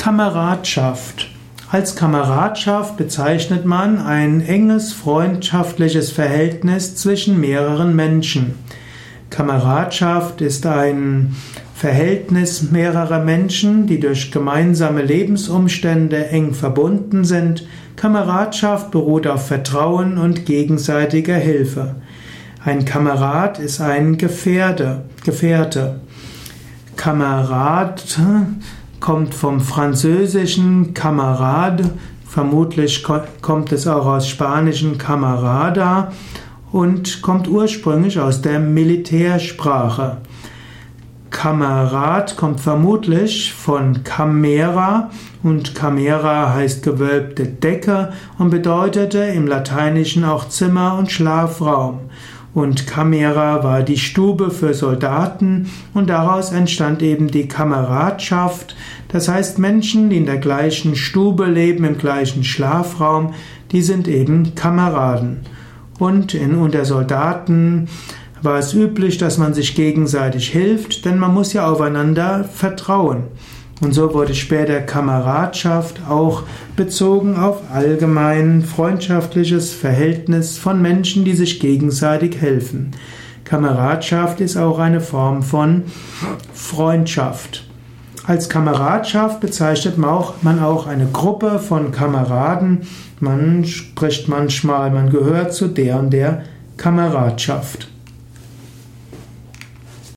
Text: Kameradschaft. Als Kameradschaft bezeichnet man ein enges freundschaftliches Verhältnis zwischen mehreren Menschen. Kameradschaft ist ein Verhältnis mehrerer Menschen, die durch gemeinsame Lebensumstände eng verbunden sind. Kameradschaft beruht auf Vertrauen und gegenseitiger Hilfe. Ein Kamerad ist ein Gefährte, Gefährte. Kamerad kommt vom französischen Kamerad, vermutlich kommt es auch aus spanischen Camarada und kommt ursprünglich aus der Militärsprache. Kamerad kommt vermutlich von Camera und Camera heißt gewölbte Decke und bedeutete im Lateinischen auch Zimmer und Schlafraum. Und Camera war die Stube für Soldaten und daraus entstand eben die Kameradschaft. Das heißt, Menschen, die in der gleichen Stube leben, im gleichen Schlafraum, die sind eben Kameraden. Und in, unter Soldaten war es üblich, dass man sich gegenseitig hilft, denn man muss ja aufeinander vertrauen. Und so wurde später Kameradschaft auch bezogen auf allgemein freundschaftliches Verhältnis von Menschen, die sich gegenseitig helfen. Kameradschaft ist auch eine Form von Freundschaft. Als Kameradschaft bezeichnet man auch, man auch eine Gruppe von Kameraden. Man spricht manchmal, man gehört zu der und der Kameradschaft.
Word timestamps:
Kameradschaft. 0.00 1.28
Als 1.70 1.94
Kameradschaft 1.94 2.96
bezeichnet 2.96 3.66
man 3.66 3.98
ein 3.98 4.40
enges 4.40 4.94
freundschaftliches 4.94 6.10
Verhältnis 6.10 6.96
zwischen 6.96 7.38
mehreren 7.38 7.94
Menschen. 7.94 8.54
Kameradschaft 9.28 10.40
ist 10.40 10.64
ein 10.64 11.36
Verhältnis 11.74 12.70
mehrerer 12.70 13.22
Menschen, 13.22 13.86
die 13.86 14.00
durch 14.00 14.32
gemeinsame 14.32 15.02
Lebensumstände 15.02 16.28
eng 16.28 16.54
verbunden 16.54 17.26
sind. 17.26 17.68
Kameradschaft 17.96 18.90
beruht 18.90 19.26
auf 19.26 19.48
Vertrauen 19.48 20.16
und 20.16 20.46
gegenseitiger 20.46 21.36
Hilfe. 21.36 21.96
Ein 22.64 22.86
Kamerad 22.86 23.58
ist 23.58 23.82
ein 23.82 24.16
Gefährte, 24.16 25.02
Gefährte. 25.26 26.00
Kamerad 26.96 28.18
kommt 29.00 29.34
vom 29.34 29.60
französischen 29.60 30.94
Kamerad, 30.94 31.82
vermutlich 32.28 33.04
kommt 33.40 33.72
es 33.72 33.86
auch 33.86 34.06
aus 34.06 34.28
spanischen 34.28 34.98
Camarada 34.98 36.12
und 36.70 37.22
kommt 37.22 37.48
ursprünglich 37.48 38.20
aus 38.20 38.42
der 38.42 38.60
Militärsprache. 38.60 40.18
Kamerad 41.30 42.36
kommt 42.36 42.60
vermutlich 42.60 43.52
von 43.54 44.02
Camera 44.04 45.10
und 45.42 45.74
Camera 45.74 46.52
heißt 46.52 46.82
gewölbte 46.82 47.46
Decke 47.46 48.12
und 48.38 48.50
bedeutete 48.50 49.18
im 49.18 49.46
Lateinischen 49.46 50.24
auch 50.24 50.48
Zimmer 50.48 50.98
und 50.98 51.10
Schlafraum. 51.10 52.00
Und 52.52 52.88
Camera 52.88 53.62
war 53.62 53.82
die 53.82 53.98
Stube 53.98 54.50
für 54.50 54.74
Soldaten 54.74 55.70
und 55.94 56.10
daraus 56.10 56.50
entstand 56.50 57.00
eben 57.00 57.28
die 57.28 57.46
Kameradschaft. 57.46 58.74
Das 59.08 59.28
heißt, 59.28 59.58
Menschen, 59.60 60.10
die 60.10 60.16
in 60.16 60.26
der 60.26 60.38
gleichen 60.38 60.96
Stube 60.96 61.46
leben, 61.46 61.84
im 61.84 61.96
gleichen 61.96 62.42
Schlafraum, 62.42 63.34
die 63.70 63.82
sind 63.82 64.08
eben 64.08 64.56
Kameraden. 64.56 65.40
Und 66.00 66.34
in, 66.34 66.56
unter 66.56 66.84
Soldaten 66.84 67.88
war 68.42 68.58
es 68.58 68.74
üblich, 68.74 69.18
dass 69.18 69.38
man 69.38 69.54
sich 69.54 69.74
gegenseitig 69.76 70.48
hilft, 70.48 71.04
denn 71.04 71.18
man 71.18 71.34
muss 71.34 71.52
ja 71.52 71.70
aufeinander 71.70 72.44
vertrauen. 72.44 73.24
Und 73.80 73.94
so 73.94 74.12
wurde 74.12 74.34
später 74.34 74.80
Kameradschaft 74.80 76.02
auch 76.08 76.42
bezogen 76.76 77.36
auf 77.36 77.62
allgemein 77.72 78.62
freundschaftliches 78.62 79.72
Verhältnis 79.72 80.58
von 80.58 80.82
Menschen, 80.82 81.24
die 81.24 81.34
sich 81.34 81.60
gegenseitig 81.60 82.40
helfen. 82.40 82.90
Kameradschaft 83.44 84.40
ist 84.40 84.56
auch 84.56 84.78
eine 84.78 85.00
Form 85.00 85.42
von 85.42 85.84
Freundschaft. 86.52 87.66
Als 88.26 88.48
Kameradschaft 88.48 89.40
bezeichnet 89.40 89.98
man 89.98 90.10
auch, 90.10 90.34
man 90.42 90.62
auch 90.62 90.86
eine 90.86 91.06
Gruppe 91.06 91.58
von 91.58 91.90
Kameraden. 91.90 92.82
Man 93.18 93.64
spricht 93.64 94.28
manchmal, 94.28 94.90
man 94.90 95.10
gehört 95.10 95.54
zu 95.54 95.68
der 95.68 95.98
und 95.98 96.10
der 96.10 96.42
Kameradschaft. 96.76 97.89